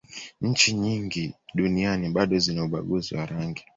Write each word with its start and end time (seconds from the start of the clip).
nchi 0.41 0.73
nyingi 0.73 1.33
duniani 1.53 2.09
bado 2.09 2.39
zina 2.39 2.63
ubaguzi 2.63 3.15
wa 3.15 3.25
rangi 3.25 3.63